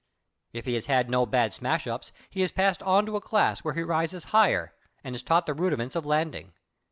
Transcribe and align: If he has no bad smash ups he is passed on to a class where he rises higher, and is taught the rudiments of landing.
If 0.51 0.65
he 0.65 0.73
has 0.81 1.05
no 1.05 1.27
bad 1.27 1.53
smash 1.53 1.85
ups 1.85 2.11
he 2.31 2.41
is 2.41 2.51
passed 2.51 2.81
on 2.81 3.05
to 3.05 3.17
a 3.17 3.21
class 3.21 3.59
where 3.59 3.75
he 3.75 3.83
rises 3.83 4.23
higher, 4.33 4.73
and 5.03 5.13
is 5.13 5.21
taught 5.21 5.45
the 5.45 5.53
rudiments 5.53 5.95
of 5.95 6.07
landing. 6.07 6.53